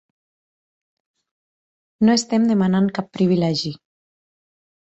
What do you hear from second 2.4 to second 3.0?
demanant